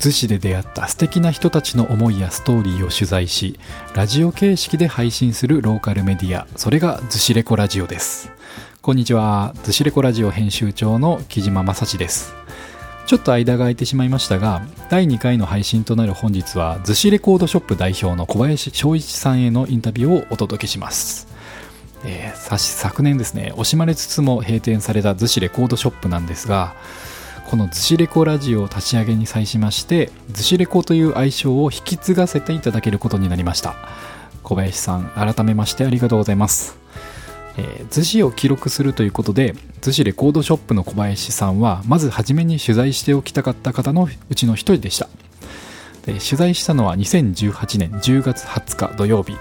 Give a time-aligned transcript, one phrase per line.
[0.00, 3.60] 逗子で出会った素敵な人たちの思いやストーリーを取材し
[3.94, 8.32] ラジオ形式で配信するローカルメディアそれが逗子レコラジオです。
[8.80, 9.52] こんにちは。
[9.56, 12.32] 逗子レコラジオ編集長の木島正史です。
[13.04, 21.28] ちょっと間が空いてしまいましたが第2回の配信となる本日は逗子レコードショップ代表の小林翔一さんへのインタビューをお届けします。
[22.06, 26.74] えー、昨年ですね惜しまれつつも閉店された逗子レコードショップなんですが
[27.50, 33.74] この逗子レコラジオを立ち上げに際しまして逗子レコという愛称を引き継がせていただけることになりました。
[34.44, 36.78] 小林さん改めましてありがとうございます。
[37.56, 45.08] えー、逗子を記録するということで逗子レコードショップの小林さんはまず初めに取材しておきたかった方のうちの一人でした。
[46.06, 49.34] で取材したのは2018年10月20日土曜日、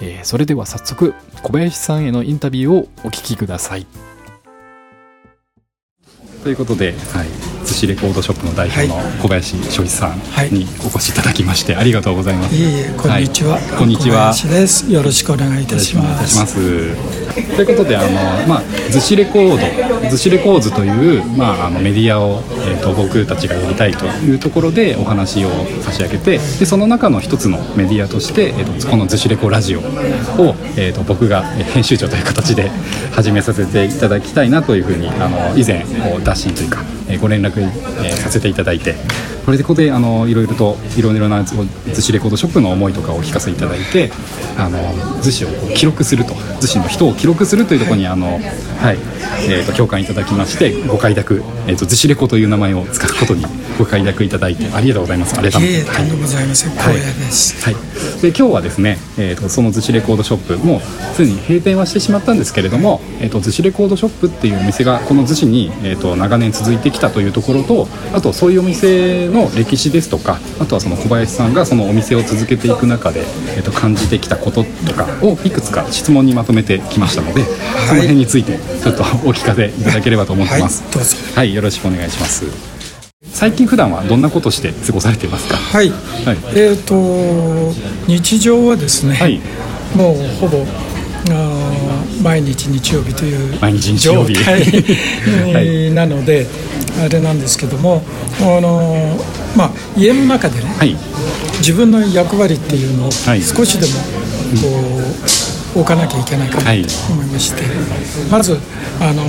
[0.00, 1.14] えー、それでは早速
[1.44, 3.86] 小林さんへのインタビューをお聞きください。
[6.44, 10.18] ということで、はい、寿司レコードショップの代表の小林翔一さん
[10.54, 12.54] にお越しいただきまして、ありがとうございます。
[12.54, 13.58] いえいえ、こんにちは。
[13.78, 14.34] こんにちは。
[14.50, 14.92] です。
[14.92, 17.23] よろしくお願いいたします。
[17.34, 25.50] ということで、あの、まあ、寿司レコード、寿司レコーズという、まあ、あのメディアを、え、ー、と、僕たちがやりたいというところで、お話を
[25.82, 26.38] 差し上げて。
[26.38, 29.82] で、その中の一つのメディアとして、え、ー、と、この寿司レコラジオを、
[30.76, 32.70] え、ー、と、僕が編集長という形で
[33.12, 36.84] 始めさせていただきたいなというふうに、あの、以前、こう、打診というか。
[37.08, 37.70] えご連絡、
[38.02, 38.94] えさせていただいて
[39.44, 44.10] これでここであのいろいろといろいろな逗子レコードショップの思いとかを聞かせていただいて
[44.56, 44.78] あの
[45.22, 48.40] 逗子を記録すると逗子の人を記録するというところにあの、
[48.80, 49.24] はい。
[49.46, 53.44] えーと、共感いただきましてご快諾、えーと、逗子レコという名前を使うことに
[53.78, 55.38] ご快諾いただいてありがとうございます。
[55.38, 57.74] ありがとうございます、光栄です、はい、
[58.22, 73.20] で今日はですね、えーと、その逗子レコードショップもすでに閉店はしてしまったんですけれども、えー、と逗子レコードショップっていうお店がこの逗子に、えー、と長年続いてきたというところとあとそういうお店の歴史ですとかあとはその小林さんがそのお店を続けていく中で、
[73.56, 77.50] えー、と感じてきたこととかをいくつか質問にまとめてきましたので、はい、
[77.88, 80.82] その辺についてちょっとお聞かせいただければと思ってます。
[81.34, 82.46] はい、はい、よろしくお願いします。
[83.32, 85.56] 最近普段はどんなことして過ごされていますか？
[85.56, 85.90] はい。
[85.90, 87.74] はい、えっ、ー、と
[88.06, 89.40] 日常はですね、はい、
[89.96, 90.64] もうほぼ
[91.30, 91.32] あ
[92.22, 94.34] 毎日日曜日という毎日日曜日。
[95.94, 96.46] なので、
[97.04, 98.02] あれなんですけども
[98.40, 99.18] あの、
[99.56, 100.96] まあ、家の中でね、はい、
[101.58, 103.92] 自分の役割っていうのを少しでも
[104.62, 105.00] こ
[105.76, 106.70] う、置かなきゃいけないかなと
[107.10, 107.62] 思いまして、
[108.30, 108.58] まず
[109.00, 109.22] あの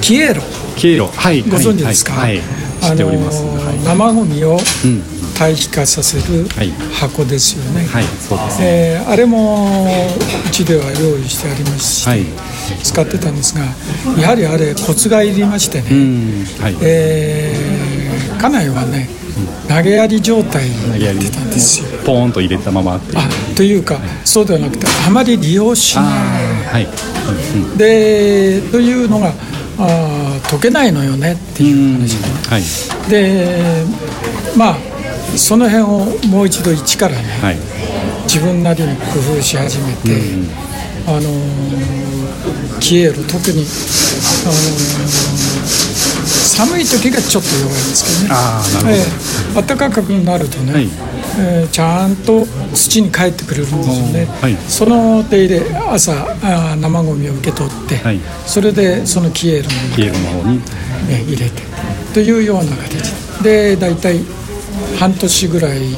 [0.00, 0.42] キエロ。
[0.76, 2.40] キエロ、はい、ご存知ですか、はい、
[2.80, 3.42] 知っております、
[3.84, 6.48] 生ゴミを、うん堆肥化させる
[6.92, 9.86] 箱ですよね、はい、そうですね、えー、あれも
[10.46, 12.24] うちでは用意してありますし、はい、
[12.82, 13.62] 使ってたんですが
[14.20, 15.88] やはりあれコツがいりましてね、
[16.60, 19.08] はい、えー、家内はね
[19.68, 21.88] 投げやり状態になってたんですよ。
[22.04, 22.94] ポーンと入れたまま。
[22.94, 23.00] あ
[23.54, 26.04] というか、そうではなくてあまり利用しない、
[26.64, 26.86] はい。
[26.86, 29.32] うん、でというのが
[29.78, 33.84] あ解けないのよねっていう話で、はい、で
[34.56, 34.97] まあ
[35.36, 37.56] その辺をもう一度一からね、はい、
[38.24, 40.48] 自分なりに工夫し始めて、うん、
[41.08, 43.64] あのー、キエロ特に、あのー、
[46.26, 48.38] 寒い時がちょっと弱いんですけどね。
[48.38, 50.88] あど、えー、暖かくなるとね、はい、
[51.38, 52.44] えー、ちゃんと
[52.74, 56.12] 土に帰ってくれるんですよね、はい、その手入れ朝
[56.42, 61.62] あ生ゴミを受け取って、はい、それでそのキエロのキエロの方に、ね、入れて
[62.12, 63.12] というような形
[63.42, 64.20] で大体
[64.98, 65.94] 半年ぐらい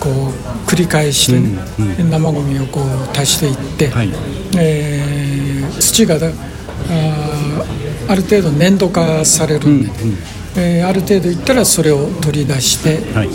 [0.00, 4.10] こう繰り返して、ねうんうん、生ゴミをこう足していって、はい、
[4.58, 6.18] えー、土があ
[8.08, 10.18] ある程度粘土化されるんで、うんうん、
[10.56, 13.28] えー、ある程度いったらそれを取り出して、はい、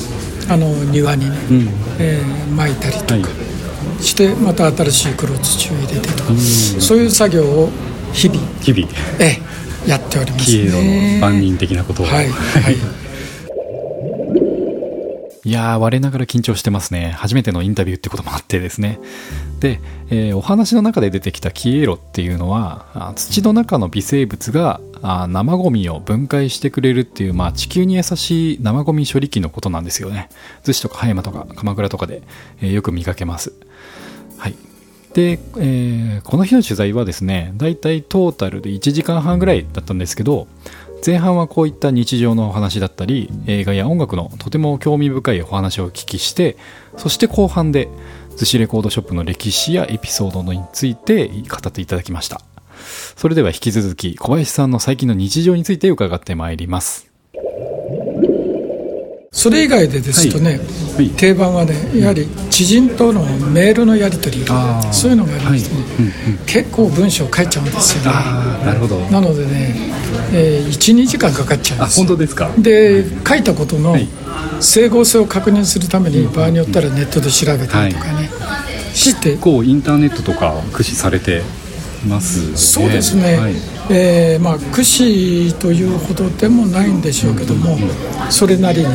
[0.52, 1.68] あの庭にね、うん、
[2.00, 7.70] えー、撒いたりとか、はい、してまた新しい黒土を入れてとか、うん、そういう作業を
[8.12, 9.40] 日々日々、え
[9.88, 11.20] やっておりますね。
[11.22, 12.76] 万人的なことを、はい、はい
[15.50, 17.10] いやー、我ながら緊張してますね。
[17.10, 19.00] 初めてのインタビューってこともあってですね。
[19.60, 19.82] で、
[20.12, 30.30] えー、お話の中で出てきたキエロっていうのは、土の中の微生物があ生ゴミを分解してくれるっていう、まあ、地球に優しい生ゴミ処理機のことなんですよね。
[30.66, 32.22] 逗子とか葉山とか鎌倉とかで、
[32.62, 33.52] えー、よく見かけます。
[34.38, 34.56] はい。
[35.16, 40.48] で、えー、この日の取材はですね、だいたいトータルで1時間半ぐらいだったんですけど、
[41.06, 46.58] 前半はこういった日常のお話だったり映画や音楽のとても興味深いお話をお聞きして
[46.98, 47.88] そして後半で
[48.32, 52.42] 逗子レコードショップの歴史やエピソードについて語っていただきました。
[53.18, 57.12] それでは引き続き小林さんの最近の日常について伺ってまいります。
[59.32, 60.60] それ以外でですとね、はい。
[60.60, 64.46] はい、定番はねやはり知人とのメールのやり取り
[64.92, 65.92] そういうのがありましてね、はい。
[66.00, 68.18] うんうん、結構文章書いちゃうんですよね。
[68.66, 68.98] なるほど。
[69.12, 69.76] なのでね、
[70.34, 71.98] えー、12時間かかっちゃうんです。
[72.00, 72.50] 本当ですか？
[72.58, 73.96] で書いたことの
[74.60, 78.30] 整合性を確認するために場合によったらネットで調べたりとかね、
[78.94, 79.38] して。
[79.38, 81.44] こうインターネットとか駆使されて
[82.08, 83.54] ます、ね、そうですね、はい、
[83.92, 87.76] えー、まあ、駆使というほどでもないんでしょうけども、
[88.30, 88.88] それなりに、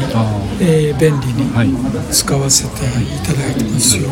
[0.60, 1.50] えー、便利に
[2.12, 4.08] 使わせていただいてますよ。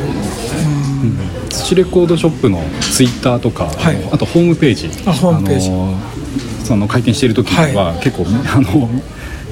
[1.51, 5.95] 土、うん、レコードショップのツイッターとか、はい、あとホームページあホームページ、あの
[6.65, 8.91] その開店している時は結構、あの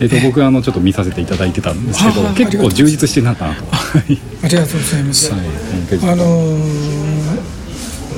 [0.01, 1.87] えー、と僕あのちょっと見させていただいてたん。
[1.87, 5.41] ですけど結構充実してなったなとありがとうございます、はい、
[6.13, 7.61] あのー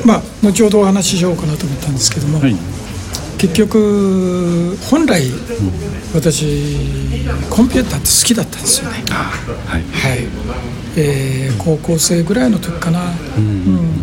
[0.04, 1.92] まあ後ほどお話ししようかなと思ったん。
[1.92, 2.56] ですけども、はい、
[3.42, 5.36] 結局本来、うん、
[6.14, 6.76] 私
[7.50, 9.02] コンピューターって好きだったんですよね。
[9.10, 10.28] はい、はい。
[10.96, 13.00] えー、高校生ぐらいの時かな、
[13.36, 14.00] うん、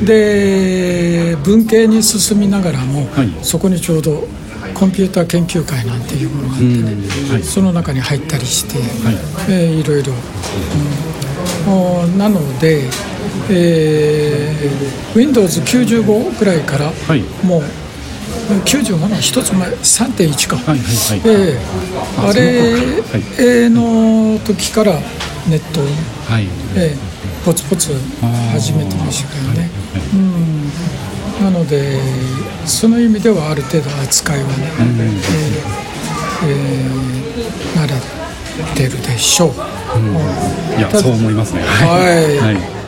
[0.00, 4.26] うん、で文系に進みながらも、はい、そこにちょうど
[4.74, 9.16] コンピューター研究会なんていうものがあってね、はい、その中に入ったりして、はい。
[9.50, 10.12] えー、いろいろ、
[12.02, 12.88] うん、なので
[13.48, 17.62] えー、Windows95 ぐらいから、はい、もう
[18.64, 21.20] 97一つ前3.1か、はいはいはい。
[21.24, 24.92] えー、あれの時から
[25.48, 25.84] ネットを、
[26.28, 26.46] はい。
[26.76, 27.92] えー、ポツポツ
[28.52, 29.70] 始めてましたからね、
[30.14, 31.98] うん、なので
[32.66, 35.00] その意味ではある程度扱いはね、うん。
[35.00, 35.90] えー
[36.42, 37.94] えー、慣れ
[38.74, 39.50] てるでしょう、
[39.96, 41.62] うん、いやそう思いますね。
[41.62, 42.79] はい、はい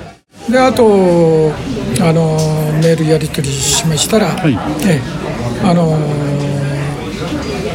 [0.50, 1.52] であと
[2.00, 2.36] あの
[2.80, 4.54] メールやり取りしましたら、はい、
[4.86, 5.00] え
[5.64, 5.96] あの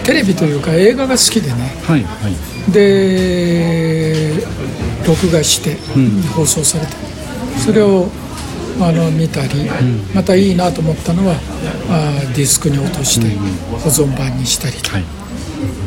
[0.03, 1.55] テレビというか映画が好きでね、
[1.85, 4.35] はいはい、で
[5.05, 5.75] 録画して
[6.33, 6.93] 放送されて、
[7.55, 8.07] うん、それを
[8.79, 11.35] あの見たり、うん、またいいなと思ったのは
[11.89, 13.35] あディスクに落として
[13.79, 15.03] 保存版にしたりと、はい、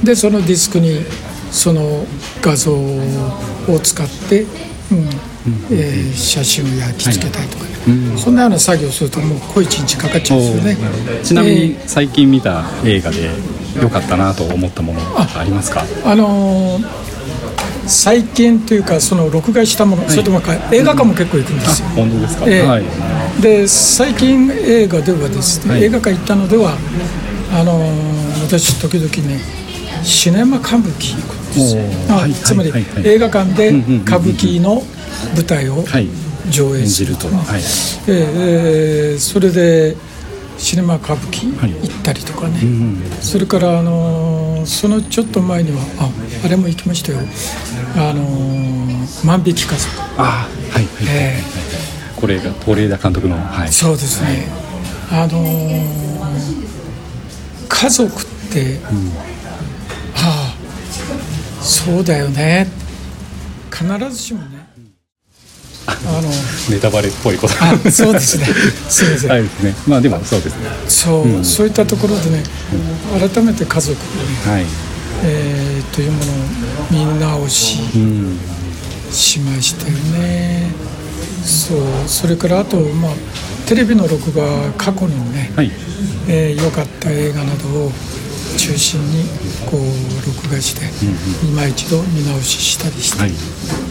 [0.04, 1.04] でそのディスクに
[1.50, 2.04] その
[2.40, 4.46] 画像を使って、う
[4.94, 5.29] ん
[5.70, 7.70] えー、写真を焼き付けたりとか、ね、
[8.18, 11.24] そんなような作業をするともう小一日かかっちゃうんですよね。
[11.24, 13.30] ちなみに最近見た映画で
[13.80, 15.84] 良かったなと思ったものありますか？
[16.04, 16.84] あのー、
[17.86, 20.40] 最近というかその録画したもの、はい、それとも
[20.72, 22.84] 映画館も結構行くんですよ、うん、本当ですか、えー、はい、
[23.40, 26.76] で最近映画ではですね、はい、映画館行ったのでは
[27.52, 29.40] あのー、私時々ね
[30.02, 31.82] シネマ歌舞伎行くんですよ、
[32.14, 32.72] はい、つまり、
[33.04, 34.82] 映画館で歌舞伎の
[35.34, 35.84] 舞台を
[36.50, 37.16] 上映する。
[37.16, 37.32] と、は。
[37.58, 37.62] い。
[38.08, 39.96] えー、それで
[40.58, 46.10] シネマ歌舞伎行ったりとかね、はい、それから、あのー、そのちょっと前にはあ
[46.44, 47.18] あれも行きましたよ
[47.96, 54.48] 「あのー、万引き家族」あはいはい、えー、これが是枝監督の、はい、そうですね、
[55.10, 55.86] あのー、
[57.68, 58.78] 家族って、うん、
[60.16, 60.54] ああ
[61.62, 62.68] そうだよね。
[63.70, 64.59] 必ずしもね
[65.90, 66.28] あの
[66.70, 67.54] ネタバレっぽいこと。
[67.60, 68.46] あそうですね。
[68.88, 69.48] すみません、はい、ね、
[69.86, 70.68] まあでもそうですね。
[70.88, 72.42] そう、うん、そういったところでね、
[73.12, 74.64] うん、改めて家族、ね、はい。
[75.22, 77.78] えー、というものを見直し、
[79.10, 80.72] しましたよね。
[81.44, 83.12] そうそれからあとまあ
[83.66, 85.70] テレビの録画過去にね良、はい、
[86.28, 87.92] えー、かった映画などを
[88.70, 89.24] 中心に
[89.68, 93.32] こう録画して、うんうん、今一度見直ししたりして、はい、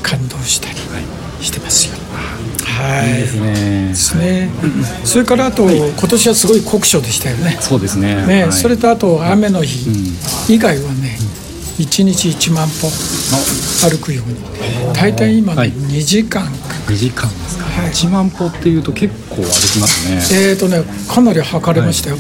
[0.02, 1.96] 感動したり、はいしてますよ。
[2.66, 3.88] はい、いいですね。
[3.88, 4.50] ですね。
[5.06, 7.58] それからあと、はい、今年はすごい酷暑でしたよね。
[7.62, 8.26] そうですね。
[8.28, 9.90] ね、はい、それとあと雨の日
[10.54, 11.18] 以外はね、
[11.78, 12.90] 一、日一万歩
[13.90, 14.36] 歩くように。
[14.94, 16.44] 大体今ね、二、時間
[16.90, 17.66] 二時間ですか。
[17.90, 20.50] 一、万歩っていうと結構歩きますね。
[20.52, 22.18] えっ、とね、かなり測れましたよ。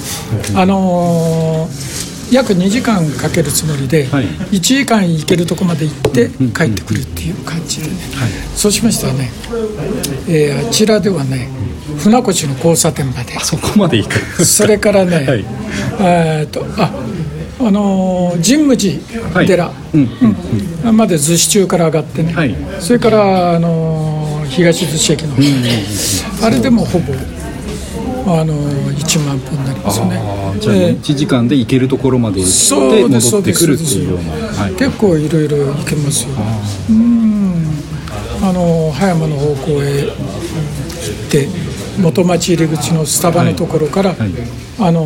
[0.56, 7.88] あのー約2時間かけるつもりで、はい、1時間行けるとこまで行って帰ってくるっていう感じで。
[7.88, 9.29] ね、はい、そうしましたらね、
[10.27, 11.50] えー、あちらではね
[11.98, 13.39] 船越の交差点まで。
[13.39, 14.45] そこまで行く。
[14.45, 15.45] それからね、 はい、
[16.00, 16.91] えとあ
[17.62, 19.71] あのー、神武寺寺、
[20.93, 27.13] まで逗子中から上がってね、はい、それから、あのー、東逗子駅の、うん、あれでもほぼ
[28.31, 30.21] あの1万歩になりますよね
[30.59, 36.36] じゃあ1時間で行けるところまで行って戻ってくるっていうような、はい、結構いろいろ行けますよ。
[36.89, 37.29] うん。
[38.41, 41.48] あの葉山の方向へ行って
[42.01, 44.20] 元町入り口のスタバのところから、はい。
[44.20, 44.32] はい、
[44.79, 45.06] あの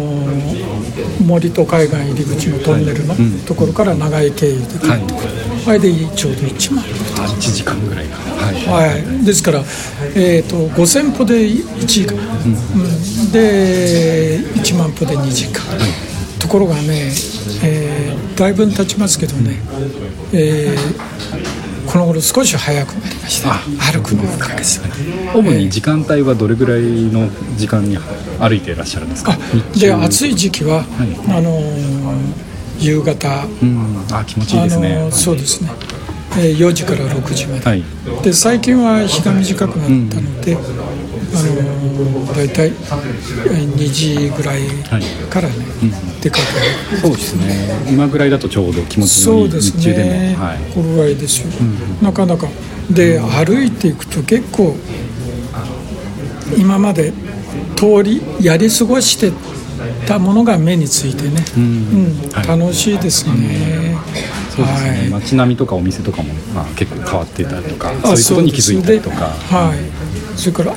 [1.25, 5.33] 森と海岸入り口のトンネルのところから長井経由で帰ってくる、
[5.65, 9.59] はい、でちょうど1万あ1時間ぐらいはい、はい、ですから、
[10.15, 15.63] えーと、5000歩で1時間、うん、で1万歩で2時間、
[16.39, 17.11] ところがね、
[17.63, 19.59] えー、だいぶ経ちますけどね、
[20.33, 21.42] えー
[21.93, 23.53] この頃少し早くなりました。
[23.93, 24.81] 歩くのがです
[25.31, 27.99] 主に時間帯はどれぐらいの時間に
[28.39, 29.37] 歩いていらっしゃるんですか？
[29.79, 31.61] で暑い時期は、はい、あの
[32.79, 35.69] 夕方、うん、あ気持ちいいですね、そうですね。
[36.31, 37.65] 4時から6時まで。
[37.65, 37.83] はい、
[38.23, 40.57] で最近は日が短くなったので、うん。
[40.57, 41.82] あの
[42.35, 44.61] 大体2時ぐらい
[45.29, 45.67] からね、はい。
[45.83, 46.37] うん、出か
[46.91, 47.01] ける。
[47.01, 47.87] そうですね。
[47.89, 52.47] 今ぐらいだとちょうど気持ちのいい日中でも、ねはい、頃合いですよ、うん、なかなか。
[52.89, 54.75] で歩いていくと結構
[56.57, 57.13] 今まで
[57.75, 59.31] 通りやり過ごして
[60.05, 63.97] たものが目についてね、うん、はい、楽しいですね、
[64.55, 70.75] そうですね、はい、街並みとかお店とかも、まあ、結構変わってたりとかそういうことに気づいたりとか、はい、それからあ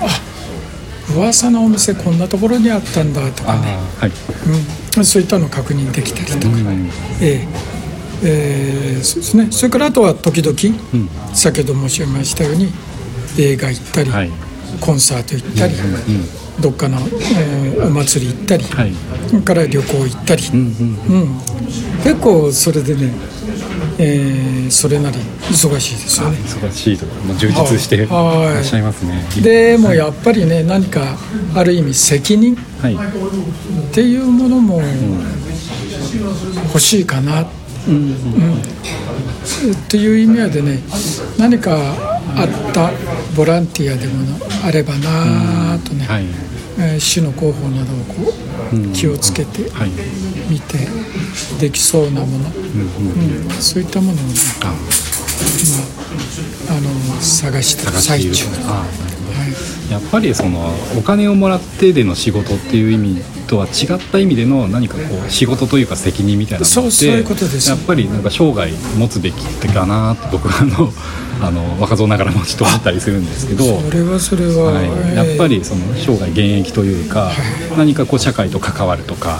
[1.14, 4.10] 噂のお店こんなところにあったんだとかね、はい。
[4.96, 7.48] うん、そういったのを確認できたりとか、うん、えー、
[8.24, 9.48] えー、そうですね。
[9.50, 12.72] それからあとは時々、うん、先ほど申し上げましたように
[13.38, 14.30] 映画行ったり、はい、
[14.80, 18.92] コンサート行ったり、うん、どっかの、えー、お祭り行ったり、はい、
[19.28, 21.40] それから旅行行ったり、うん。
[22.02, 23.12] 結構それでね
[23.98, 25.18] えー、それなり
[25.50, 26.38] 忙しいですよね。
[26.38, 27.98] 忙しいともう充実してい。
[28.06, 29.24] らっしゃいますね。
[29.42, 31.16] でもやっぱりね何か
[31.54, 32.58] ある意味責任っ
[33.92, 34.82] ていうものも
[36.68, 37.46] 欲しいかな、
[37.88, 38.12] うんうん、
[38.60, 38.62] っ
[39.88, 40.82] ていう意味合いでね
[41.38, 41.76] 何か
[42.36, 42.90] あった
[43.34, 46.12] ボランティアでもあればなとね、うん。
[46.12, 46.24] はい。
[46.78, 48.34] えー、市の広報などをこ
[48.74, 49.62] う気をつけて
[50.50, 50.76] 見て
[51.60, 52.52] できそうなもの、うん
[53.60, 54.22] そういったものをね
[54.60, 54.70] 今
[56.76, 56.90] あの
[57.20, 58.46] 探してる最中。
[58.46, 59.15] はい、
[59.90, 70.92] やっぱりそのお金をもらってでの仕事っていう意味とは違った意味での何かこう仕事というか責任みたいなのってやっぱりなんか生涯持つべきかなって僕はあの
[71.38, 77.30] あの若造ながらもちょっと思ったりするんですけどそれはそれは、はい、やっぱりその生涯現役というか、
[77.76, 79.38] 何かこう社会と関わるとか、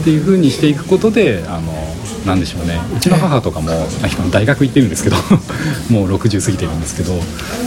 [0.00, 1.72] っていうふうにしていくことであの
[2.28, 2.78] なんでしょうね。
[2.94, 3.70] うちの母とかも、
[4.02, 5.16] 今大学行ってるんですけど
[5.88, 7.18] もう60過ぎてるんですけど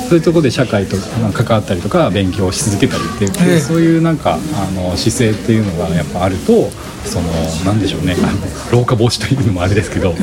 [0.08, 0.98] そういうところで社会と
[1.34, 6.72] 関わったりとか勉強し続けたりっていう、そういうなんかあの姿勢っていうのがやっぱあると
[7.06, 7.28] その
[7.66, 8.16] なんでしょうね。
[8.72, 10.14] 老化防止というのもあれですけど、や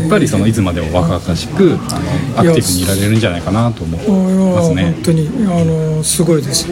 [0.00, 4.82] っぱりそのいつまでも若々しくあのアクティブにいられるんじゃないかなと思いますね。
[4.84, 6.66] 本当にあのすごいです。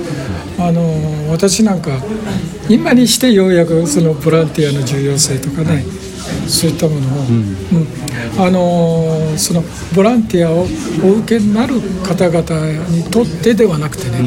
[0.59, 1.91] あの私なんか
[2.69, 5.85] 今にしてようやくそのボランティアの重要性とかね、はい、
[6.49, 9.62] そういったものを、うん、あのその
[9.95, 10.67] ボランティアを
[11.05, 14.23] お受けになる方々にとってではなくてね、う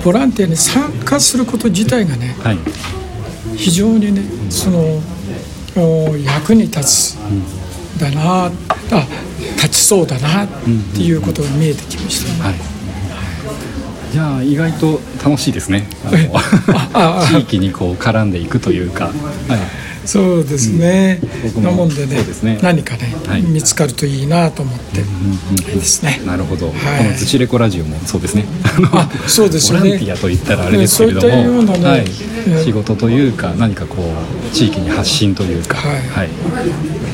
[0.00, 2.58] ん、ボランティアに参加すること自体がね、はい。
[3.56, 5.00] 非常にねその
[6.18, 7.18] 役に立つ
[7.98, 8.50] だなあ
[9.56, 10.48] 立ちそうだなっ
[10.94, 12.76] ていうことが見えてきました、ね、はい。
[14.12, 15.88] じゃあ意外と楽しいですね。
[17.28, 19.14] 地域にこう絡んでいくというか、はい、
[20.06, 21.20] そうですね、
[21.56, 25.04] うん、なもんでね、ね、何かね、はい、見つかるといいなと思って。
[25.66, 28.46] ですね、なるほど、はい、この「ズチレコラジオ」もそうですね。
[28.92, 29.78] あそうですね。
[29.80, 32.06] ボランティアと言ったらあれですけれども、はい、
[32.64, 36.28] 仕事というか何かこう地域に発信というか、はい、はい、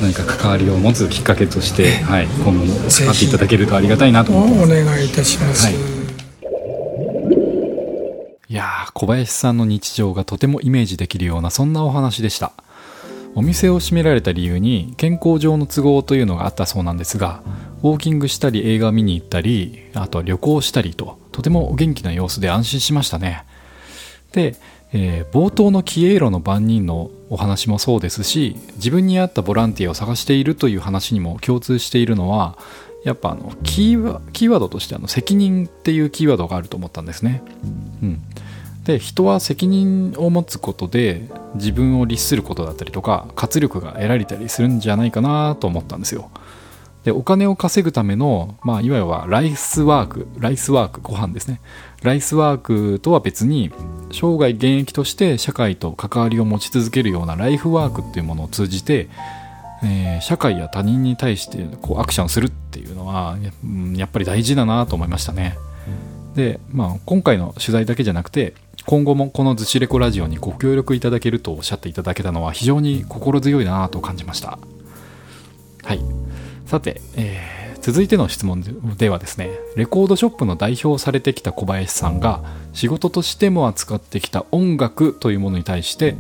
[0.01, 5.75] 何か関わりを持つきっかけとして、はい、今後も使っていただけるとありがたいなと思ってお願いいたします、はい。
[8.49, 12.53] いや小林さんの日常がとてもイメージできるようなそんなお話でした
[13.35, 17.43] お店を閉められた理由に健康上の都合というのがあったそうなんですが
[17.83, 23.45] ウォーキングしたり映画見に行ったりあとは旅行したりととてもお元気な様子で安心しましたね
[24.33, 24.57] で、
[24.93, 32.59] えー、冒頭のキエイロの番人のお話もそうですし自分に合ったボランティアを探しているという話にも共通しているのは
[33.05, 37.43] やっぱあのキーワードとしてあの責任っていうキーワードがあると思ったんですね。
[38.03, 38.23] うん、
[38.85, 46.31] で人は責任を持つことで自分を律することだったりとか活力が得られたりするんじゃないかなと思ったんですよ。
[47.05, 51.61] でお金を稼ぐための、まあ、いわゆるライスワークライスワークご飯ですね。
[52.03, 53.73] ライスワークとは別に
[54.13, 59.09] 生涯現役として社会と関わりを持ち続けるようなライフワークっていうものを通じて、
[59.83, 63.37] えー、社会や他人に対してこうアクションするっていうのは
[63.97, 65.57] やっぱり大事だなと思いましたね。
[66.37, 68.55] で、まあ、今回の取材だけじゃなくて
[68.87, 74.59] 今後もこの「ずしレコラジオ」にご協力いただけるとおっしゃっていただけたのは非常に心強いなと感じました。
[75.85, 76.01] はい。
[76.67, 78.63] さて、えー、続いての質問
[78.97, 86.17] ではですねレコードショップの代表されてきた小林さんが仕事としても扱ってきた音楽というものに対して、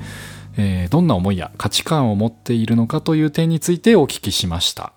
[0.57, 4.93] えー、どんな思いや価値観を持っているのかという点についてお聞きしました。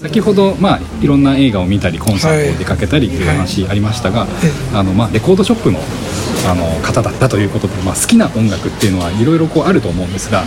[0.00, 4.28] 先ほど、まあ、いろんな映画を見たりコンサートを出かけたりという話ありましたが、はい、
[4.72, 5.80] あのまあ、レコードショップの
[6.48, 10.44] あの方だったということで、まあ、好きな音楽っていうのはいろいろあると思うんですが、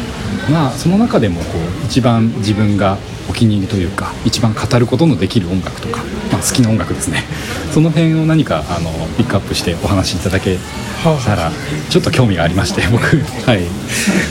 [0.49, 1.45] まあ、その中でもこ
[1.83, 2.97] う一番自分が
[3.29, 7.25] お気に入りというか一番語ることのできる音楽とか、まあ、好きな音楽ですね。
[7.73, 10.57] その辺を何かあのピックアップしてお話しいただけ
[11.03, 11.51] たら
[11.89, 13.03] ちょっと興味がありまして僕。
[13.45, 13.63] はい。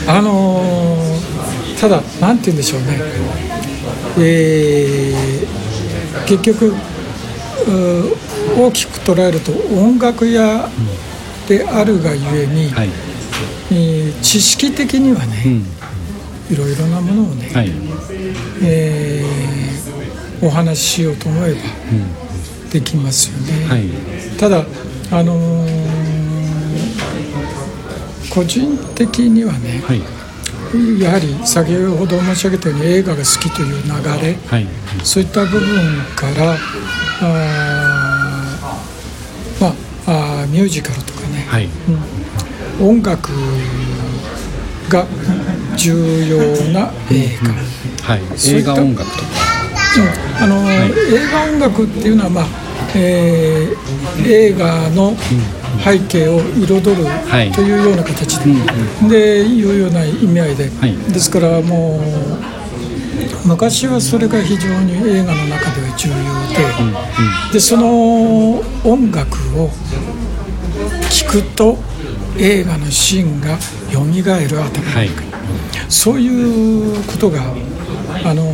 [0.07, 3.70] あのー、ただなんて言うんでしょうね
[4.19, 6.73] えー、結局
[8.57, 10.69] 大きく捉えると音楽屋
[11.47, 12.89] であるがゆえに、はい、
[13.71, 15.65] えー、知識的にはね、うん、
[16.53, 17.71] いろいろなものをね、はい、
[18.63, 21.59] えー、お話ししようと思えば
[22.71, 23.65] できますよね。
[23.65, 23.89] はい、
[24.37, 24.65] ただ
[25.11, 25.69] あのー、
[28.33, 29.81] 個人的にはね、
[30.99, 33.89] やはり先ほど申し上げたように映画が好きという流
[34.21, 34.67] れ、はい、
[35.03, 35.59] そういった部分
[36.15, 36.55] から
[37.21, 38.57] あ、
[39.59, 41.69] まあ、あミュージカルとかね、はい。
[42.79, 43.31] うん、音楽
[44.89, 45.05] が
[45.75, 46.37] 重要
[46.71, 47.55] な映画、うん
[48.01, 49.27] はい、映画音楽とか、
[50.39, 50.43] うん。
[50.43, 52.45] あの、はい、映画音楽っていうのは、まあ
[52.95, 57.05] えー、映画の、うん背景を彩る
[57.53, 66.61] というような形で、はい、でいうような意味合いで、はい、ですからもう昔はそれが非常に映画の中では重要で。
[66.79, 66.87] うん
[67.47, 69.69] うん、でその音楽を
[71.09, 71.77] 聴くと
[72.37, 73.57] 映画のシーンが
[73.91, 75.09] よみがえる頭の中に、はい、
[75.89, 77.41] そういうことが
[78.23, 78.51] あの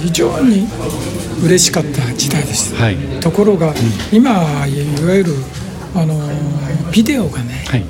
[0.00, 0.66] 非常に
[1.44, 3.74] 嬉しかった時代です、はい、ところが、うん、
[4.12, 4.32] 今
[4.66, 5.34] いわゆる
[5.94, 6.18] あの
[6.92, 7.84] ビデオがね、はい、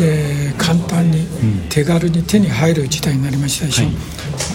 [0.00, 1.26] えー、簡単に
[1.68, 3.94] 手軽に手に入る時代になりましたでしょ、はい、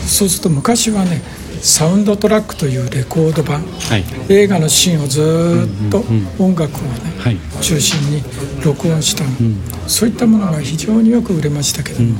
[0.08, 1.22] そうすると昔はね
[1.62, 6.04] サウンドトラックというレコード版、はい、映画のシーンをずっと
[6.44, 8.24] 音楽をね、はい、中心に
[8.64, 12.20] 録音した、うん、そういったものが非常によく売れましたけども、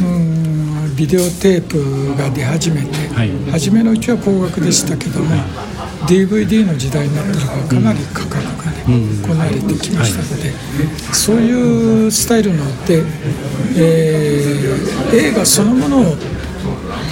[0.00, 5.36] うん、んビデオテープが出始めて、はい、初めのうちは高額でしたけども、
[6.06, 8.34] DVD の時代になったらかなり価格
[8.64, 8.84] がね、
[9.26, 10.52] こなれてきましたので、
[11.12, 13.02] そういうスタイルので、
[13.76, 16.16] えー、映画そのものを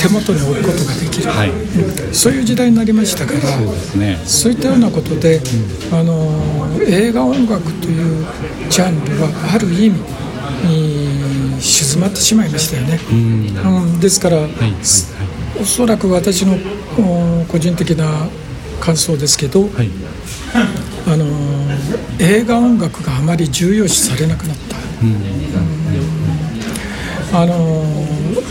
[0.01, 1.51] 手元に置くことができる、はい。
[1.51, 3.41] うん、そういう時代になりましたから
[4.25, 5.39] そう、ね,、いったようなことで、
[5.91, 8.27] うん、あの映画音楽という
[8.71, 10.01] ジャンルはある意味
[11.61, 12.99] 静まってしまいましたよね。
[13.11, 14.73] うん、ですから、はいはいはい、
[15.61, 16.57] おそらく私の
[17.49, 18.29] 個人的な
[18.81, 19.91] 感想ですけど、はい、
[21.07, 21.27] あの
[22.19, 24.77] 映画音楽があまり重要視されなくなった、
[27.39, 27.85] あの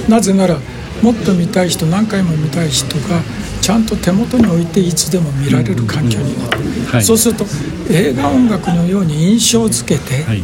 [0.07, 0.57] なぜなら
[1.01, 3.21] もっと見たい人何回も見たい人が
[3.61, 6.49] ちゃんと手元に置いていつでも見られる環境になっ
[6.91, 7.45] た、そうすると
[7.91, 10.41] 映画音楽のように印象づけて、はい、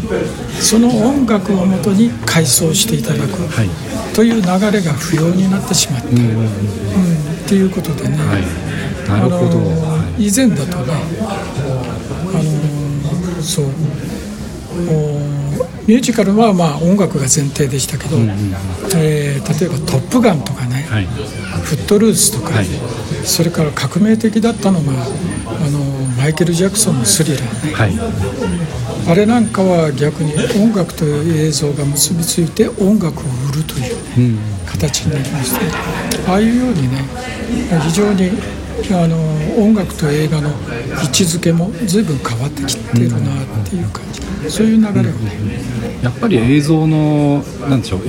[0.61, 3.69] その音楽をもとに改装していただく、はい、
[4.15, 6.49] という流れが不要になってしまった、うん、うん、っ
[7.47, 8.64] ていうことでね、はい
[9.07, 9.59] なるほど、
[10.17, 10.93] 以前だとね
[12.33, 12.43] あ
[13.37, 13.65] のそう。
[15.87, 18.29] ミュージカルはまあ音楽が前提でしたけど、うんうん、
[18.95, 22.65] えー、例えば「トップガン」とかね「はい、フットルーツ」とか、はい、
[23.23, 25.79] それから革命的だったのがあの
[26.17, 27.93] マイケル・ジャクソンの「スリラーね」はい、
[29.07, 35.65] あれなんかは逆に音楽という映像が結びついて音楽を売るという形になりまして
[36.27, 37.05] ああいうようにね
[37.83, 38.31] 非常に
[38.91, 39.17] あの
[39.57, 43.21] 音楽と映画の位置づけも随分変わってきてるなっ
[43.67, 45.11] ていう感じ、うん、そういう流れをね、
[45.97, 48.01] うん、やっぱり映像の何でしょう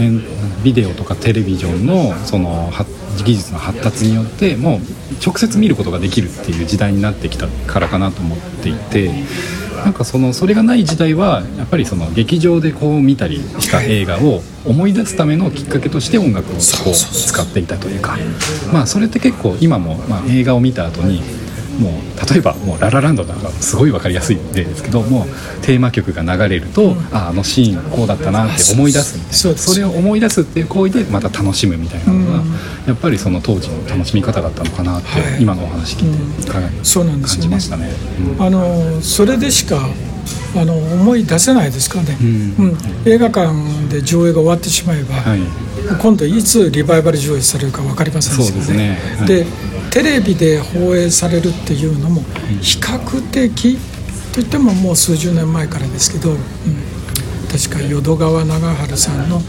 [0.64, 2.70] ビデオとかテレビジョンのその
[3.24, 4.80] 技術の発達によってもう
[5.24, 9.10] 直接見ることができるっていう時代になってきたからかなと思っていて。
[9.86, 18.18] なんかそのそれがない時代はやっぱりその劇場でこう見たりした映画を思い出すためのきっかけとして音楽をこう使っていたというか
[18.72, 21.22] まあそれって結構今もまあ映画を見た後に
[21.78, 25.24] もう例えばもう「ララランド」なんかすごい分かりやすい例ですけども
[25.62, 29.58] テーマ曲が流れると、うん、ああのシーンこうだったなって思い出すみたいな。
[29.58, 32.42] それを思い出すっていう行為でまた楽しむみたいなのが、
[32.86, 37.90] やっぱりその当時の楽しみ方だったのかなって、はい、今のお話聞いてかなり感じましたね。
[38.38, 39.88] うん、あのそれでしか
[40.56, 43.52] あの思い出せないですかね、うん、うん、映画館
[43.88, 45.40] で上映が終わってしまえば、はい、
[46.00, 48.98] 今度いつリバイバル上映されるか分かりませんでね。
[49.26, 49.50] で、ね。
[49.80, 52.22] はい、テレビで放映されるっていうのも
[52.60, 53.78] 比較的、
[54.32, 56.38] といってももう数十年前からですけど、うん、
[57.50, 59.40] 確か淀川長春さんの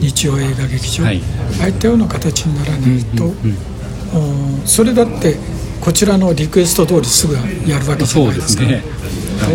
[0.00, 1.22] 日曜映画劇場、はい、
[1.60, 3.32] ああいったような形にならないと、うん
[4.60, 5.36] うん、それだって
[5.80, 8.62] こちらのリクエスト通りすぐやるわけじゃないですか。
[8.62, 8.82] そうですね。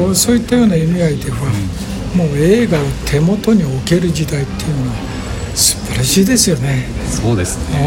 [0.06, 1.38] はい、そういったような意味合いでは、
[2.16, 4.98] もう映画を手元に置ける時代っていうのは
[5.56, 6.88] 素晴らしいですよね。
[7.10, 7.84] そうですね。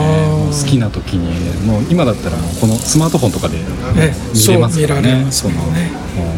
[0.51, 3.64] 好きな時にもう今だったらこのスマートフォンとかで見
[4.48, 5.27] れますからね。
[5.31, 5.55] その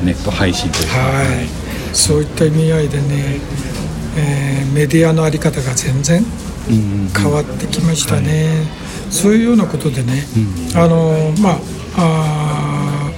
[0.05, 1.63] ネット配信というか、はい、
[1.94, 3.40] そういった意味合いでね、
[4.16, 6.22] えー、メディアの在り方が全然
[7.16, 10.24] 変わってきましたね、はい、そういうようなことでね、
[10.72, 11.61] うん、あのまあ
[11.96, 13.11] あ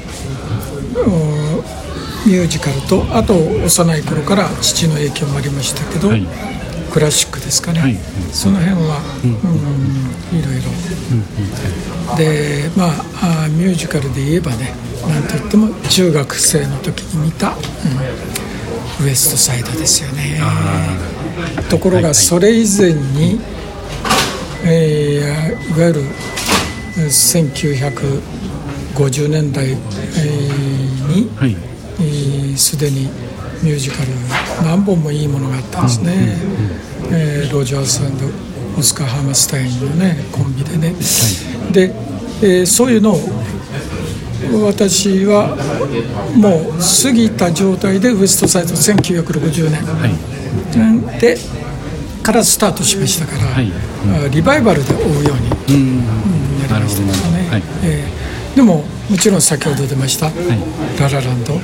[2.27, 6.27] ミュージカルとあと幼い頃から父の影響もありましたけど、はい、
[6.93, 7.95] クラシックですかね、はい、
[8.33, 9.27] その辺は、う
[10.35, 14.75] ん、いろいろ、でまああミュージカルで言えばね
[15.07, 17.57] なんといっても中学生の時に見た、うん、
[19.03, 20.41] ウエストサイドですよね。
[21.69, 23.39] ところがそれ以前に、
[24.65, 26.03] えー、いわゆる
[26.97, 29.75] 1950年代に、
[31.37, 31.57] はい。
[32.57, 33.11] すで、に
[33.63, 34.09] ミュージカル
[34.65, 36.37] 何本もいいものがあったんですね、
[37.01, 38.03] うんうん、えー、ロジャース
[38.79, 40.95] オスカー・ハーマスタインのねコンビでね、は
[41.71, 41.95] い、で、
[42.43, 43.19] えー、そういうのを
[44.53, 45.57] 私は
[46.37, 50.07] もう過ぎた状態でウエストサイド1960年、は
[51.17, 51.39] い、で
[52.23, 53.71] からスタートしましたから、はい、
[54.31, 55.09] リバイバルで追うよ
[55.69, 55.99] うに、うん、
[56.61, 60.33] やりましたからね、はい、えー、でももちろん先ほど出ました、
[61.01, 61.55] ララランド、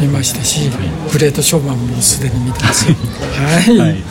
[0.00, 0.70] 見ましたし、
[1.12, 2.86] グレートショーマンもすでに見てます。
[2.92, 2.94] は
[3.72, 4.02] い、はい、で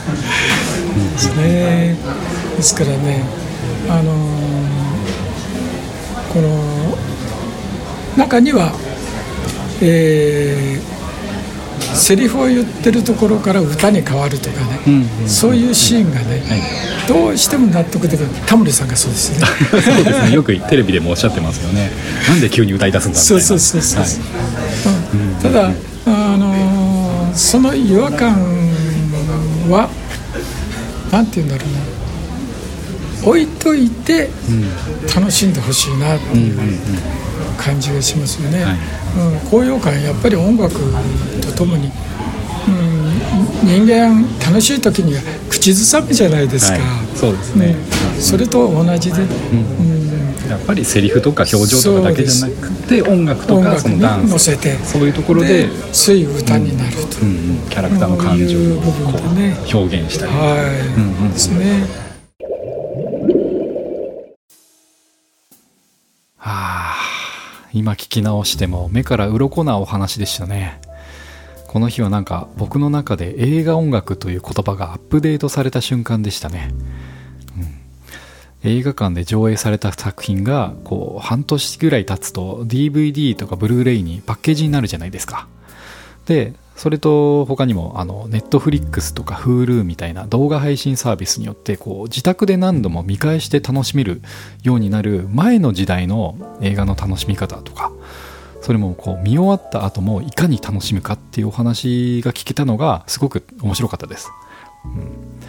[1.17, 1.95] すね
[2.58, 3.23] ですからね
[3.89, 4.15] あのー、
[6.34, 6.85] この
[8.17, 8.71] 中には
[9.82, 10.95] えー
[11.95, 16.62] セリフを言ってるところから歌に変わるとかね、うんうん、そういうシーンがね、はい、
[17.08, 19.45] どうしても納得できるタモリさんがそうですね。
[19.82, 20.32] そうですね。
[20.34, 21.89] よくテレビでもおっしゃってますよね。
[22.28, 23.41] なんで急に歌い出すんだみたいな。
[23.41, 24.12] そうそうそうそう、はい。
[25.13, 25.71] うん、ただ、
[26.06, 28.36] あのー、その違和感
[29.69, 29.89] は
[31.12, 33.30] なんて言うんだろうな。
[33.30, 34.30] 置いといて
[35.15, 36.60] 楽しんでほしいなっていう
[37.56, 38.65] 感じがしますよね、
[39.18, 40.76] うん、高揚感やっぱり音楽
[41.41, 41.91] とともに、
[42.68, 47.76] うん、人間楽しい時には口ずさむじゃないですか、はい、そうですね、
[48.15, 50.06] うん、それと同じで、うん。
[50.50, 54.32] やっぱりセリフとか表情とかだけじゃなくて音楽とかそのダンス。
[54.32, 54.76] 乗せて。
[54.78, 57.30] そういうところでつい歌になると、うん
[57.62, 61.00] うん、キャラクターの感情をこう、ね、表現したり、はい。
[61.00, 62.05] うんうん、ですね
[67.76, 70.80] 今聞き直しても目から鱗なお話でしたね。
[71.68, 76.70] この日はなんか僕の中で映画音楽という言葉がアップデートされた瞬間でしたね、
[78.64, 85.50] うん、映画館で上映された作品がこう半年ぐらい経つと DVD とかブルーレイにパッケージになるじゃないですか。
[86.28, 94.22] でそれと他にもあのネットフリックスとか Hulu みたいな動画配信サービスによってこう自宅で何度も見返して楽しめる
[94.64, 97.92] ようになる前の時代の映画の楽しみ方とか
[98.62, 104.30] それもこう見終わった後もいかに楽しむかっていうお話が聞けたのがすごく面白かったです。
[104.84, 105.44] うん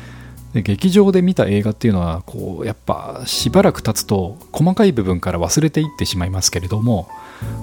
[0.57, 7.11] で劇場で見た映画っていうのはこうやっぱしばらく経つと細かい部分から忘れていってしまいますけれども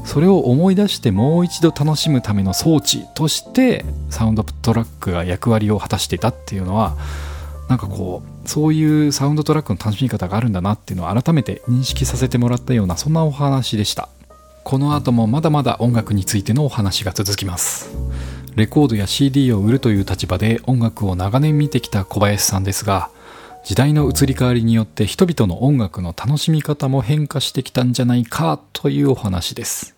[0.05, 6.95] それを思い出してもう一度楽しむための装置としてサウンドトラックが役割を果たしていたっていうのは
[7.67, 14.09] なんかこうそういうサウンドトラックの楽しみ方があるんだなっていうのを改めて認識させてもらったようなそんなお話でした。
[14.63, 17.89] この後もまだまだ音楽についてのお話が続きます。
[18.55, 23.09] レコードや CD を売るという立場で音楽を長年見てきた小林さんですが
[23.63, 29.95] 時代の移り変わりによって人々の音楽の楽しみ方も変化してきたんじゃないかというお話です。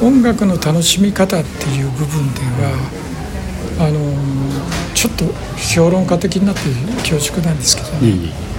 [0.00, 3.12] 音楽の楽しみ方っていう部分では
[3.78, 5.24] あのちょっと
[5.56, 6.62] 評論家的になって
[7.08, 8.51] 恐縮なんですけどね、いい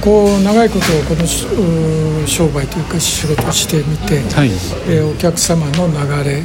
[0.00, 4.48] こう長いことこの商売というか仕事をしてみて、はい、
[4.88, 6.44] えー、お客様の流れ、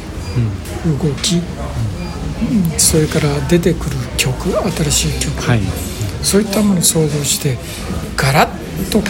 [0.86, 1.40] うん、動き、
[2.78, 5.60] それから出てくる曲新しい曲、はい、
[6.22, 7.56] そういったものを想像して
[8.16, 9.00] ガラッと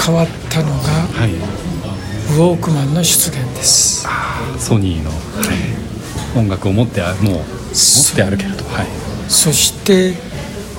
[0.00, 4.06] 変わったのが、はい、ウォークマンの出現です。
[4.58, 5.10] ソニーの、
[6.36, 8.86] 音楽を持ってもう持って歩けると、はい、
[9.28, 10.14] そして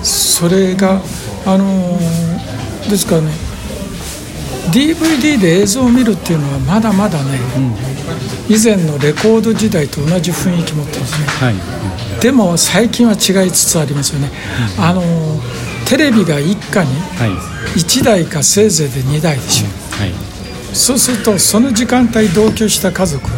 [0.03, 1.01] それが
[1.53, 3.31] あのー、ですからね
[4.71, 14.29] DVD で映像を見るっていうのはまだまだね、うん、以前のレコード時代と同じ雰囲気持ってるんですね、はい、でも最近は違いつつありますよね、
[14.77, 15.01] うん、あの
[15.87, 16.91] テレビが一家に
[17.75, 20.11] 1台かせいぜいで2台でしょ、はい、
[20.75, 23.31] そうするとその時間帯同居した家族は、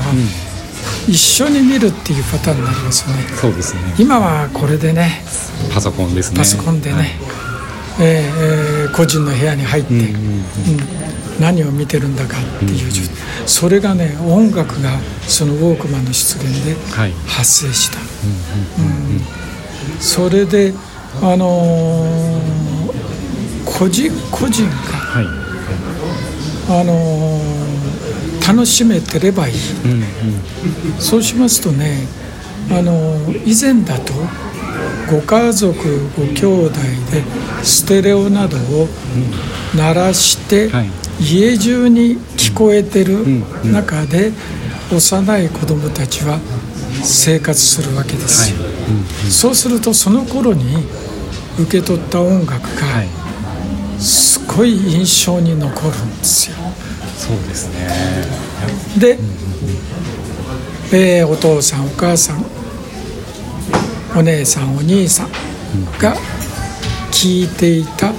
[1.07, 3.23] 一緒に見るっていうパターンになりますよね。
[3.35, 3.81] そうですね。
[3.97, 5.23] 今はこれでね
[5.73, 6.37] パソコンですね。
[6.37, 7.07] パソコンでね、はい、
[7.99, 10.15] えー、個人の部屋に入って、うん、うんうん、
[11.39, 16.75] 何を見てるんだかっていう、うん、それがね音楽がそのウォークマンの出現で
[17.27, 17.97] 発生した、
[19.99, 20.73] それで
[21.21, 25.25] あのー、個人個人が、はい、
[26.69, 29.95] あのー、楽しめてればいい、うんう
[30.97, 32.07] ん、そうしますとね
[32.69, 34.13] あのー、以前だと
[35.09, 35.75] ご家族
[36.17, 36.79] ご兄弟
[37.11, 37.23] で
[37.63, 38.87] ステレオなどを
[39.75, 40.89] 鳴らして、はい、
[41.19, 43.25] 家中に聞こえてる
[43.65, 44.31] 中で、
[44.91, 46.39] 幼い子どもたちは
[47.03, 48.53] 生活するわけです。
[49.29, 50.75] そうするとその頃に
[51.59, 53.03] 受け取った音楽が
[53.99, 56.57] すごい印象に残るんですよ。
[57.17, 57.87] そうですね。
[58.97, 59.17] で、
[60.91, 62.43] えー、お父さんお母さん
[64.15, 65.29] お姉さんお兄さん
[65.99, 66.13] が
[67.11, 68.11] 聴いていた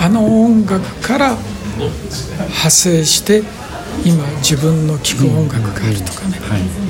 [0.00, 1.36] あの音楽から
[1.76, 3.42] 派生して
[4.04, 6.38] 今自分の聴く音楽があるとかね、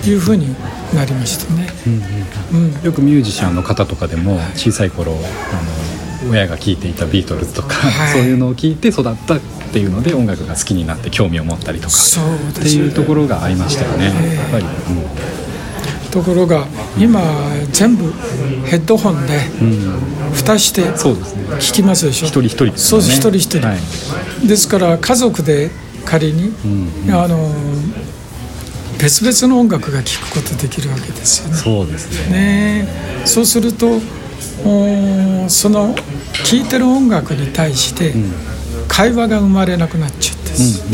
[0.07, 0.13] い。
[0.15, 0.55] うふうに
[0.95, 1.69] なりましたね、
[2.53, 9.41] うんよくミュージシャンの方とかでも小さい頃あの親が聴いていたビートルズとか、はい、そういうのを聴いて育ったっ
[9.73, 11.95] ていうので音楽が好きになって興味を持ったりとか
[12.51, 14.05] っていうところがありましたよね、
[14.37, 14.65] やっぱり。
[14.65, 15.41] うん
[16.12, 16.66] ところが
[16.98, 17.20] 今
[17.72, 18.12] 全部
[18.66, 19.40] ヘッドホンで
[20.35, 25.70] 蓋して聞きますでしょ、一人一人、そうです一人一人、はい、ですから家族で
[26.05, 26.53] 仮に、
[27.11, 27.55] あの
[28.98, 31.57] 別々の音楽が聴くことできるわけですよね。
[31.57, 32.87] そうですね。
[33.25, 33.98] そうすると
[35.48, 35.94] その
[36.44, 38.14] 聴いてる音楽に対して
[38.87, 40.85] 会話が生まれなくなっちゃうんです、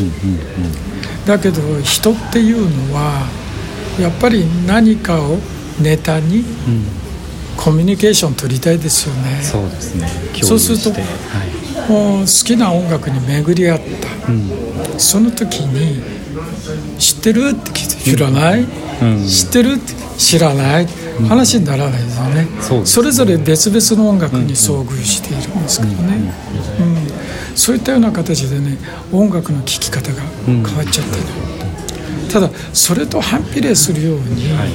[1.26, 3.26] だけど人っていうのは
[4.00, 5.38] やっぱり何かを
[5.80, 6.44] ネタに、
[7.56, 9.40] コミュニケーション取りたいですよね。
[9.42, 10.08] そうですね。
[10.42, 14.50] そうすると、はい、もう好きな音楽に巡り合った、うん、
[14.98, 16.02] その時に
[16.98, 18.66] 「知ってる?」って聞いて「知らない、
[19.02, 20.88] うん、知ってる?」って「知らない」
[21.28, 22.46] 話にならないですよね。
[22.60, 26.32] そね、それぞれ別々の音楽に遭遇しているんですけどね、
[26.80, 26.96] うん、
[27.56, 28.78] そういったような形でね
[29.10, 31.57] 音楽の聴き方が変わっちゃってる。
[32.28, 34.68] ただそれと反比例するように、はい、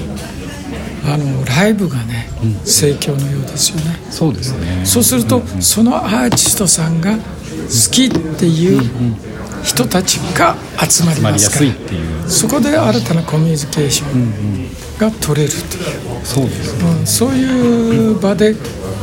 [1.06, 3.98] あのライブがね、うん、盛況のようですよね。
[4.10, 4.86] そうですね。
[4.86, 8.82] そうすると、うんうん、そのアーティストさんが好きっていう
[9.64, 15.80] 人たちが集まりますから、そこで新たなコミュニケーションが取れるとい
[16.22, 18.56] う、そうですね、うん、そういう場で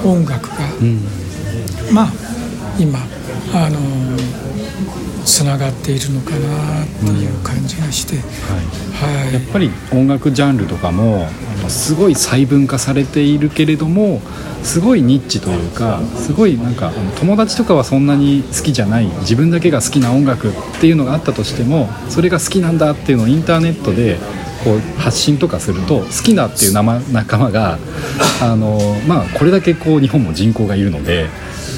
[0.05, 0.57] 音楽が、
[1.93, 2.13] まあ
[2.79, 2.99] 今
[3.53, 3.79] あの
[5.25, 11.29] つながっているのかなっていう感じがして、うんはい、はい、やっぱり音楽ジャンルとかも
[11.69, 14.21] すごい細分化されているけれども
[14.63, 24.19] すごいニッチというかすごいなんか友達とかはそんなに好きじゃない自分だけが好きな音楽っていうのがあったとしてもそれが好きなんだっていうのをインターネットで
[24.65, 27.79] こう発信とかすると好きなっていう仲間が
[28.43, 31.29] あの、まあ、これだけこう日本も人口がいるので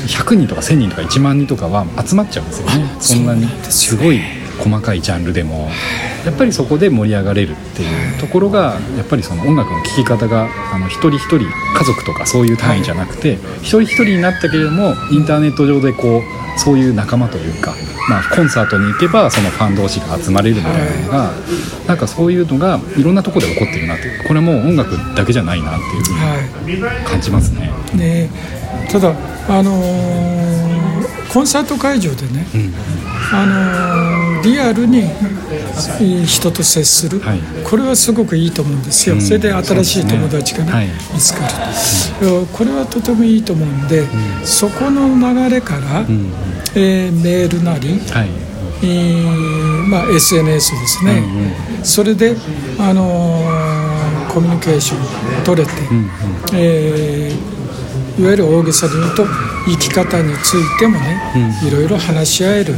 [0.07, 2.97] 100人とか1000人とか1万人とかは集まっちゃうんですよね。
[3.01, 4.21] そんなにすごい
[4.59, 5.71] 細かいジャンルでも
[6.25, 16.23] やっぱりそこで盛り上がれるっていうところがやっぱりその音楽の聴き方があの一人一人家族とかそういう単位じゃなくて、一人一人になったけれどもインターネット上でこう
[16.59, 17.75] そういう仲間というか、
[18.09, 21.31] まあ、コンサートに行けばそのファン同士が集まれるみたいなのが、
[21.87, 27.71] なんかそういうのがいろんなところで起こってるなってこれはもう音楽だけじゃないなっていうふうに感じますね。
[27.95, 28.31] ね。
[28.91, 29.15] ただ
[29.49, 32.75] あのー、コンサート会場でね、うん、
[33.33, 33.47] あ
[34.37, 35.05] のー、リアルに
[36.27, 40.73] 人と接する、はい、これはすごくいいと思うんですよ、うん、それで新しい友達がね、ね。
[40.73, 41.41] はい、見つか
[42.21, 44.05] る、うん、これはとてもいいと思うんで、
[44.45, 46.01] そこの流れから、
[46.75, 48.29] えー、メールなり、はい。
[48.85, 52.35] えーまあ、SNS ですね、うんうん、それで、
[52.81, 56.09] あのー、コミュニケーション取れて、うんうん、
[56.55, 57.52] えー
[58.19, 59.25] いわゆる大げさに言うと
[59.67, 61.21] 生き方についてもね、
[61.67, 62.75] いろいろ話し合える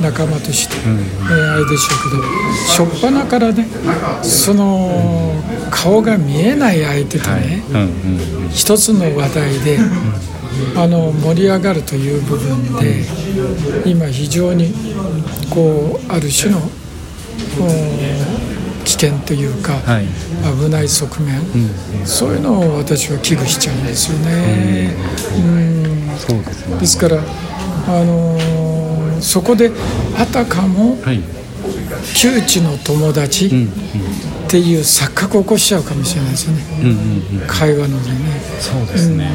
[0.00, 2.22] 仲間として、はい、えー、あれでしょうけど
[2.88, 3.66] 初っ端からね
[4.22, 5.34] その
[5.70, 7.62] 顔が見えない相手とね、
[8.50, 9.78] 一つの話題で、
[10.76, 13.04] あの盛り上がるという部分で
[13.84, 14.72] 今非常に
[15.50, 17.56] こうある種の危
[19.00, 20.06] 険というか、はい、
[20.62, 24.94] 危ない側面、うん、そういうのを私は危惧しちゃうんですよね。
[25.36, 26.18] うん。
[26.18, 26.76] そうですね。
[26.78, 29.70] ですから、あのー、そこで
[30.18, 31.22] あたかも、はい、
[32.14, 33.50] 旧知の友達っ
[34.50, 38.16] ていう錯覚を起こしちゃうかもしれないですよね、うんうんうん、会話のでね。
[38.60, 39.30] そうですね、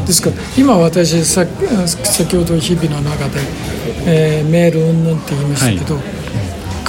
[0.00, 3.40] うん、ですから今私さ先ほど日々の中で、
[4.06, 6.23] えー、メール云々って言いましたけど、はい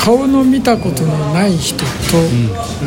[0.05, 1.85] 顔の見たことのない人と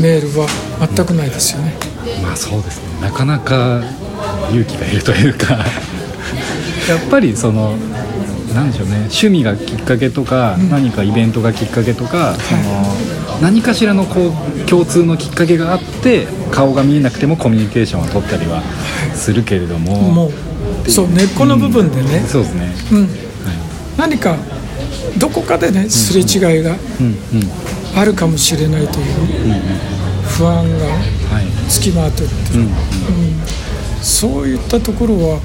[0.00, 0.46] メールは
[0.94, 1.74] 全くないですよね、
[2.16, 3.00] うん、まあそうですね。
[3.00, 3.82] なかなか
[4.50, 5.54] 勇気がいるというか。
[6.88, 7.74] やっぱりその
[8.54, 8.94] なんでしょうね。
[9.10, 12.96] 趣味がきっかけとか、うん、何かイベントがきっかけとか、その
[13.42, 18.62] 何かしらのこう共通のきっかけがあって顔が見えなくてもコミュニケーションを取ったりは
[19.16, 20.30] するけれども、も
[20.86, 23.00] うそう根っこの部分でね、うん、そうですね、うん。
[23.00, 23.08] はい、
[23.96, 24.36] 何か
[25.18, 26.76] どこかでねすれ違いが
[27.96, 29.06] あるかもしれないという
[30.26, 30.86] 不安が
[31.68, 32.28] つきまとってる、
[34.00, 35.40] そういったところは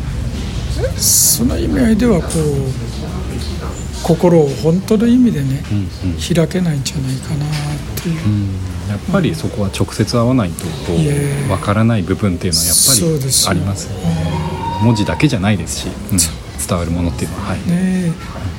[0.98, 2.32] その意味合いではこう
[4.04, 5.64] 心を本当の意味でね、
[6.20, 7.50] 開けないんじゃないかなっ
[8.02, 8.16] ていう、
[8.90, 13.02] やっぱりそこは直接会わないとこう分からない部分っていうのはやっぱり
[13.48, 14.44] ありますよね。
[14.84, 15.88] 文字だけじゃないですし、
[16.74, 17.60] 伝わるものっていうのは、はい。
[17.70, 18.12] ね、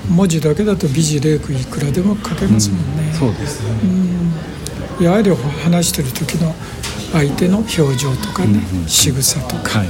[0.09, 3.71] 文字だけだと美辞麗句いくらでも書けますもんね、うん、そうですね、
[4.99, 6.55] うん、やはり話してる時の
[7.13, 9.89] 相手の表情とかね、うんうん、仕草とか、はい。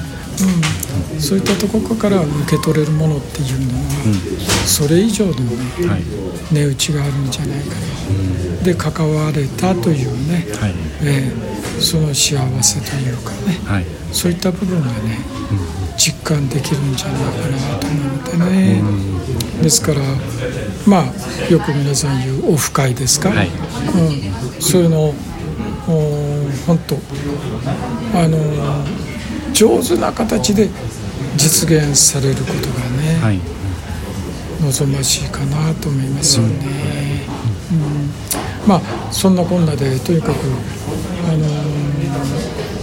[1.14, 3.84] うん、そういったところから受け取れるものっていうのは、
[4.66, 6.02] それ以上のね、はい、
[6.50, 7.74] 値打ちがあるんじゃないか
[8.58, 15.20] な、で関われたというね、はい、えー、その幸せというかね、はい、そういった部分がね、
[15.96, 17.94] 実感できるんじゃないかなと思ってね、
[19.64, 20.00] ですから
[20.86, 25.14] まあよく皆さん言うオフ会ですか、はい、うん、そういうのを
[26.66, 26.96] 本当
[28.14, 28.38] あの
[29.54, 30.68] 上手な形で
[31.38, 33.40] 実現されることがね、はい、
[34.60, 37.26] 望ましいかなと思いますよね。
[37.72, 38.10] うん、うん、
[38.66, 40.36] まあそんなこんなでとにかく
[41.26, 41.36] あ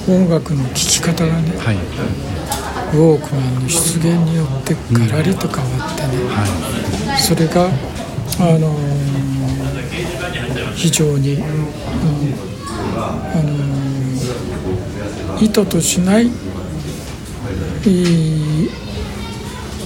[0.10, 2.31] の音楽の聴き方がね、はい
[2.94, 6.44] ウォークマンの出現によってガラリと変わってね、うんは
[7.18, 7.70] い、それが、あ
[8.60, 11.44] のー、非常に、うん、
[12.96, 13.12] あ
[13.44, 16.30] のー、意図としない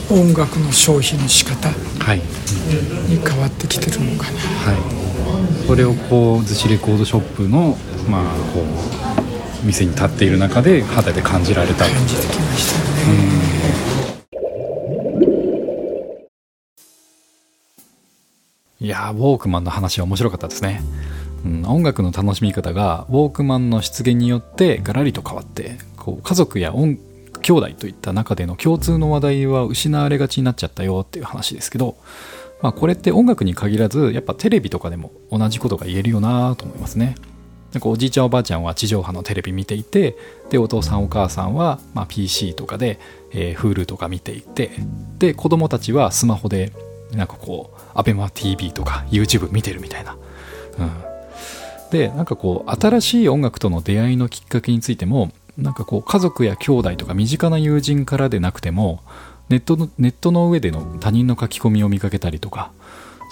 [0.09, 1.69] 音楽の消費の仕方。
[3.07, 4.39] に変わってきてるのかな。
[4.39, 9.04] はい、これをこう逗子レコードショップの、まあ、こう
[9.65, 11.85] 店に立っている中で肌で感じられた。
[11.85, 12.85] 感じてきました
[18.81, 20.81] いやウォークマンの話は面白かったですね、
[21.43, 26.99] うん、音楽の楽しみ方がウォークマンの出現によってガラリと変わってこう家族や音
[27.41, 31.95] 兄弟といった中での共通の話題は失われがちになっちゃったよっていう話ですけど、
[32.61, 37.15] まあ、これって音楽に限らずやっぱテレビとかでも同じことが言えるよなと思いますね。
[37.73, 40.15] なんかおじいちゃんおばあちゃんは地上波のテレビ見ていて
[40.49, 42.99] でお父さんお母さんはまあ PC とかで、
[43.31, 44.71] えー、Hulu とか見ていて
[45.19, 46.71] で子供たちはスマホで
[47.11, 50.17] なんかこう ABEMATV とか YouTube 見てるみたいな、
[50.79, 50.91] うん、
[51.91, 59.01] でなんかこう新しい音楽との出会いのきっかけについてもなんかこう家族や兄弟とか身近な友人からでなくても
[59.49, 62.71] ネットのネットの上での他人の書き込みを見かけたりとか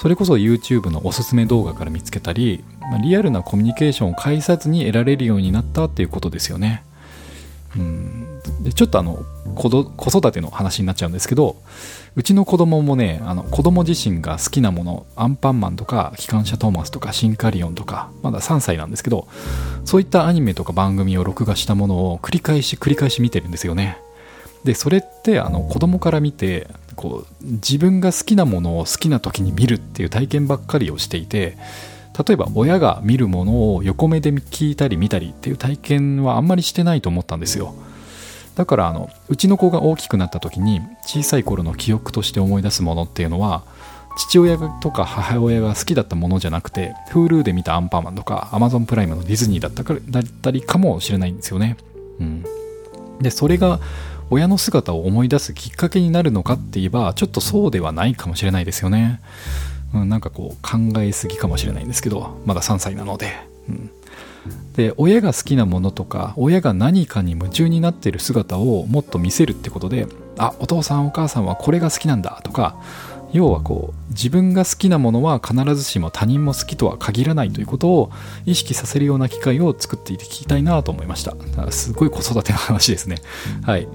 [0.04, 2.62] それこそ YouTube のおすすめ動画から見つけたり、
[2.92, 6.84] ま、リアルなコミュニケーションを介さずに得られるようになったっていうことですよね。
[7.78, 9.24] うん、でちょっとあの
[9.56, 9.70] 子
[10.10, 11.56] 育ての話になっちゃうんですけど
[12.18, 19.30] うちの子供もねあの子供自身が好きなものアンパンマンとか機関車トーマスとかシンカリオンとかまだ3歳なんですけど
[19.86, 23.98] そういったアニメとか番組を録画したものを繰り返し繰り返し見てるんですよね
[24.66, 31.58] でそれってあの子供から見てこう自分が好きなものを好きな時に見るっていう体験ばっかりをしていて
[32.28, 37.74] 例えば親が見るものを横目で聞いたり見たりっていう体験はあんまりしてないと思ったんですよ。
[38.56, 43.64] だからあのうちの子が大きくなった時に小さい頃の記憶として思い出すものっていうのは
[44.16, 51.78] 父親とか母親が好きだったものじゃなくて Hulu で見たアンパンマンとか Amazon プライムのディズニーだったかだったりかもしれないんですよね、
[52.20, 52.46] うん、
[53.20, 53.80] でそれが
[54.34, 59.22] 親の姿を思い出すきっかけになるのかって言えばちょっとそうではないかもしれないですよね、
[59.94, 63.32] うん、なんかこう考えすぎかもしれないんですけどまだ3歳なので、
[63.70, 63.92] うん、
[64.76, 70.08] で親が好きなものとか親が何かに夢中になってる姿をもっと見せるってことで
[70.40, 72.76] あお父さんお母さんはこれが好きなんだとか
[73.34, 78.12] 要はこう自分が好きなものは必ずしも他人も好きとは限らないということを
[78.46, 81.36] 意識させるような機会を作っていて聞きたいなと思いました。
[81.72, 83.18] すごい子育ての話ですね。
[83.64, 83.88] はい。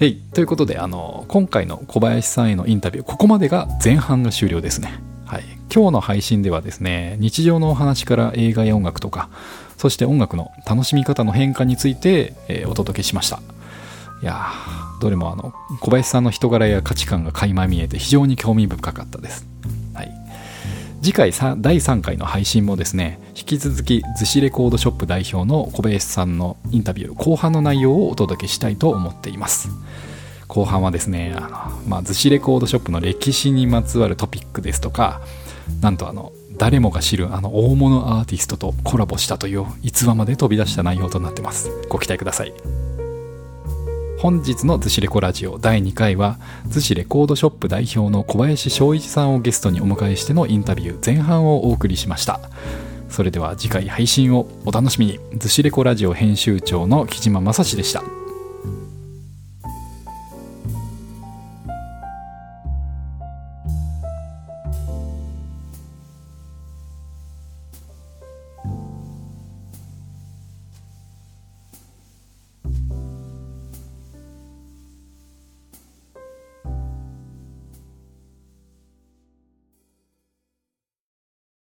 [0.00, 0.16] えい。
[0.16, 5.00] ということであの今回の小林さんへのインタビューここまでが前半が終了ですね。
[5.24, 5.44] はい、
[5.74, 9.30] 今日の配信ではですね日常のお話から映画や音楽とか
[9.78, 13.40] そして音楽の楽しみ方の変化について、えー、お届けしました。
[14.22, 14.52] いや
[15.00, 19.46] どれもあの小林さんの人柄や価値観が垣間見えて非常に興味深かったです、
[19.94, 20.12] はい、
[21.02, 29.68] 次回第3回の配信もですね引き続き逗子レコードショップ代表の小林さんのインタビュー後半の内容をお届けしたいと思っています。
[30.46, 31.48] 後半はですねあの、
[31.88, 35.22] まあ、逗子レコードショップの歴史にまつわるトピックですとか
[35.80, 41.70] なんとあの誰もが知るあの大物アーティストとコラボしたという逸話まで飛び出した内容となってます。
[41.88, 42.52] ご期待ください。
[44.22, 52.38] 本日の「逗子レコラジオ」第2回は逗子レコードショップ代表の小林翔一さんをゲストにお迎えしてのインタビュー前半をお送りしました。
[53.08, 55.18] それでは次回配信をお楽しみに。
[55.34, 58.21] 逗子レコラジオ編集長の木島正史でした。